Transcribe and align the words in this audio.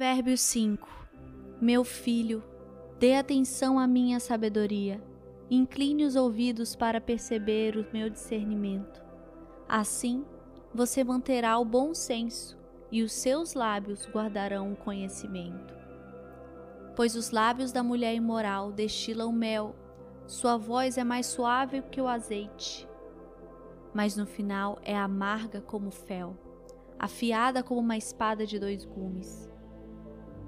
Provérbios 0.00 0.40
5 0.40 0.88
Meu 1.60 1.84
filho, 1.84 2.42
dê 2.98 3.16
atenção 3.16 3.78
à 3.78 3.86
minha 3.86 4.18
sabedoria, 4.18 4.98
incline 5.50 6.06
os 6.06 6.16
ouvidos 6.16 6.74
para 6.74 7.02
perceber 7.02 7.76
o 7.76 7.86
meu 7.92 8.08
discernimento. 8.08 9.04
Assim, 9.68 10.24
você 10.72 11.04
manterá 11.04 11.58
o 11.58 11.66
bom 11.66 11.92
senso 11.92 12.58
e 12.90 13.02
os 13.02 13.12
seus 13.12 13.52
lábios 13.52 14.08
guardarão 14.08 14.72
o 14.72 14.76
conhecimento. 14.76 15.74
Pois 16.96 17.14
os 17.14 17.30
lábios 17.30 17.70
da 17.70 17.82
mulher 17.82 18.14
imoral 18.14 18.72
destilam 18.72 19.30
mel, 19.30 19.76
sua 20.26 20.56
voz 20.56 20.96
é 20.96 21.04
mais 21.04 21.26
suave 21.26 21.82
que 21.82 22.00
o 22.00 22.08
azeite, 22.08 22.88
mas 23.92 24.16
no 24.16 24.24
final 24.24 24.78
é 24.82 24.96
amarga 24.96 25.60
como 25.60 25.90
fel, 25.90 26.38
afiada 26.98 27.62
como 27.62 27.80
uma 27.80 27.98
espada 27.98 28.46
de 28.46 28.58
dois 28.58 28.86
gumes. 28.86 29.49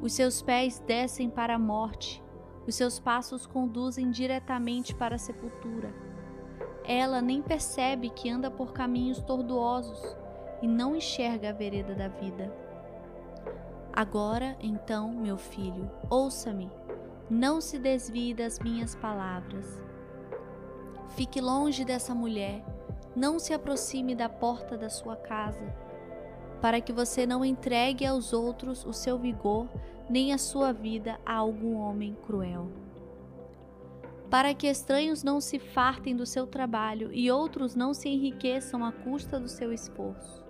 Os 0.00 0.12
seus 0.12 0.40
pés 0.40 0.78
descem 0.86 1.28
para 1.28 1.56
a 1.56 1.58
morte, 1.58 2.22
os 2.66 2.76
seus 2.76 3.00
passos 3.00 3.46
conduzem 3.46 4.10
diretamente 4.10 4.94
para 4.94 5.16
a 5.16 5.18
sepultura. 5.18 5.92
Ela 6.84 7.20
nem 7.20 7.42
percebe 7.42 8.08
que 8.08 8.30
anda 8.30 8.48
por 8.48 8.72
caminhos 8.72 9.20
tortuosos 9.20 10.00
e 10.62 10.68
não 10.68 10.94
enxerga 10.94 11.50
a 11.50 11.52
vereda 11.52 11.94
da 11.94 12.06
vida. 12.06 12.54
Agora, 13.92 14.56
então, 14.60 15.12
meu 15.12 15.36
filho, 15.36 15.90
ouça-me, 16.08 16.70
não 17.28 17.60
se 17.60 17.76
desvie 17.76 18.32
das 18.32 18.60
minhas 18.60 18.94
palavras. 18.94 19.82
Fique 21.16 21.40
longe 21.40 21.84
dessa 21.84 22.14
mulher, 22.14 22.64
não 23.16 23.40
se 23.40 23.52
aproxime 23.52 24.14
da 24.14 24.28
porta 24.28 24.78
da 24.78 24.88
sua 24.88 25.16
casa 25.16 25.87
para 26.60 26.80
que 26.80 26.92
você 26.92 27.26
não 27.26 27.44
entregue 27.44 28.04
aos 28.04 28.32
outros 28.32 28.84
o 28.84 28.92
seu 28.92 29.18
vigor, 29.18 29.68
nem 30.08 30.32
a 30.32 30.38
sua 30.38 30.72
vida 30.72 31.20
a 31.24 31.34
algum 31.34 31.76
homem 31.76 32.16
cruel. 32.26 32.68
Para 34.30 34.52
que 34.52 34.66
estranhos 34.66 35.22
não 35.22 35.40
se 35.40 35.58
fartem 35.58 36.14
do 36.14 36.26
seu 36.26 36.46
trabalho 36.46 37.10
e 37.12 37.30
outros 37.30 37.74
não 37.74 37.94
se 37.94 38.08
enriqueçam 38.08 38.84
à 38.84 38.92
custa 38.92 39.40
do 39.40 39.48
seu 39.48 39.72
esforço. 39.72 40.44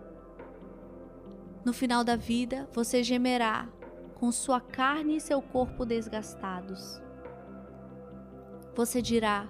No 1.64 1.72
final 1.72 2.02
da 2.02 2.16
vida, 2.16 2.68
você 2.72 3.02
gemerá, 3.02 3.68
com 4.14 4.32
sua 4.32 4.60
carne 4.60 5.16
e 5.16 5.20
seu 5.20 5.40
corpo 5.40 5.84
desgastados. 5.84 7.00
Você 8.74 9.00
dirá: 9.02 9.48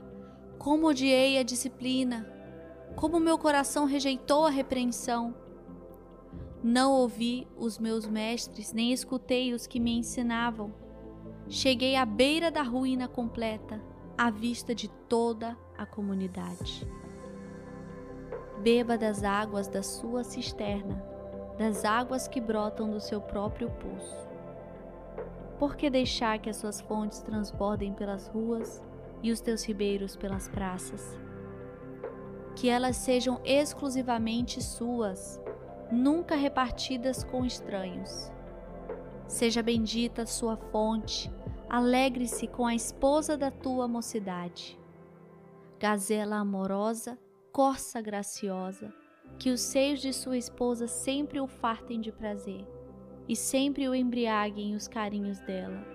Como 0.59 0.89
odiei 0.89 1.39
a 1.39 1.43
disciplina, 1.43 2.27
como 2.97 3.20
meu 3.20 3.39
coração 3.39 3.84
rejeitou 3.84 4.47
a 4.47 4.50
repreensão. 4.50 5.34
Não 6.62 6.92
ouvi 6.92 7.47
os 7.56 7.78
meus 7.78 8.05
mestres, 8.06 8.73
nem 8.73 8.92
escutei 8.92 9.53
os 9.55 9.67
que 9.67 9.78
me 9.78 9.97
ensinavam. 9.97 10.75
Cheguei 11.48 11.95
à 11.95 12.05
beira 12.05 12.50
da 12.50 12.62
ruína 12.62 13.06
completa, 13.06 13.81
à 14.17 14.28
vista 14.28 14.75
de 14.75 14.89
toda 15.09 15.56
a 15.77 15.87
comunidade. 15.87 16.84
Beba 18.61 18.98
das 18.98 19.23
águas 19.23 19.69
da 19.69 19.84
sua 19.84 20.25
cisterna, 20.25 21.00
das 21.56 21.84
águas 21.84 22.27
que 22.27 22.41
brotam 22.41 22.91
do 22.91 23.00
seu 23.00 23.20
próprio 23.20 23.70
poço. 23.70 24.28
Por 25.61 25.77
que 25.77 25.89
deixar 25.89 26.41
que 26.41 26.50
as 26.50 26.56
suas 26.56 26.81
fontes 26.81 27.20
transbordem 27.20 27.95
pelas 27.95 28.27
ruas 28.27 28.83
e 29.22 29.31
os 29.31 29.41
teus 29.41 29.62
ribeiros 29.62 30.17
pelas 30.17 30.48
praças? 30.48 31.17
Que 32.56 32.69
elas 32.69 32.97
sejam 32.97 33.41
exclusivamente 33.45 34.61
suas 34.61 35.41
nunca 35.91 36.34
repartidas 36.34 37.25
com 37.25 37.44
estranhos. 37.44 38.33
Seja 39.27 39.62
bendita 39.62 40.27
sua 40.27 40.56
fonte, 40.56 41.31
alegre-se 41.69 42.47
com 42.47 42.67
a 42.67 42.75
esposa 42.75 43.36
da 43.36 43.50
tua 43.50 43.86
mocidade. 43.86 44.78
Gazela 45.78 46.36
amorosa, 46.36 47.19
corça 47.53 48.00
graciosa, 48.00 48.93
que 49.38 49.50
os 49.50 49.60
seios 49.60 50.00
de 50.00 50.12
sua 50.12 50.37
esposa 50.37 50.87
sempre 50.87 51.41
o 51.41 51.47
fartem 51.47 52.00
de 52.00 52.10
prazer 52.10 52.66
e 53.28 53.37
sempre 53.37 53.88
o 53.88 53.94
embriaguem 53.94 54.75
os 54.75 54.88
carinhos 54.88 55.38
dela. 55.41 55.87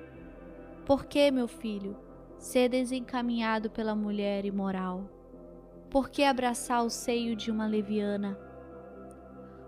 Por 0.86 1.06
que, 1.06 1.32
meu 1.32 1.48
filho, 1.48 1.98
ser 2.38 2.70
desencaminhado 2.70 3.70
pela 3.70 3.96
mulher 3.96 4.46
imoral? 4.46 5.10
Por 5.90 6.10
que 6.10 6.24
abraçar 6.24 6.84
o 6.84 6.90
seio 6.90 7.36
de 7.36 7.50
uma 7.50 7.66
leviana? 7.66 8.38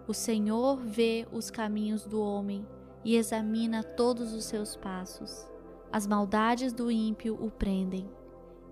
O 0.08 0.14
Senhor 0.14 0.78
vê 0.78 1.28
os 1.32 1.50
caminhos 1.50 2.06
do 2.06 2.22
homem 2.22 2.66
e 3.04 3.16
examina 3.16 3.84
todos 3.84 4.34
os 4.34 4.46
seus 4.46 4.76
passos. 4.76 5.50
As 5.92 6.06
maldades 6.06 6.74
do 6.74 6.92
ímpio 6.92 7.38
o 7.42 7.50
prendem. 7.50 8.08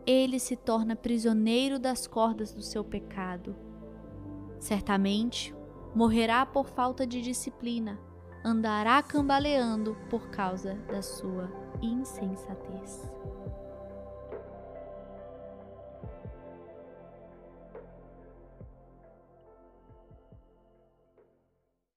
Ele 0.05 0.39
se 0.39 0.55
torna 0.55 0.95
prisioneiro 0.95 1.79
das 1.79 2.05
cordas 2.05 2.53
do 2.53 2.61
seu 2.61 2.83
pecado. 2.83 3.55
Certamente 4.59 5.55
morrerá 5.95 6.45
por 6.45 6.67
falta 6.67 7.05
de 7.07 7.21
disciplina, 7.21 7.99
andará 8.43 9.01
cambaleando 9.01 9.95
por 10.09 10.29
causa 10.29 10.75
da 10.87 11.01
sua 11.01 11.49
insensatez. 11.81 13.09